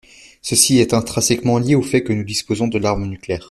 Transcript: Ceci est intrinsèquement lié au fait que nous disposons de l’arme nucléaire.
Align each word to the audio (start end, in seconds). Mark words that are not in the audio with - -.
Ceci 0.41 0.79
est 0.79 0.95
intrinsèquement 0.95 1.59
lié 1.59 1.75
au 1.75 1.83
fait 1.83 2.01
que 2.01 2.11
nous 2.11 2.23
disposons 2.23 2.67
de 2.67 2.79
l’arme 2.79 3.05
nucléaire. 3.05 3.39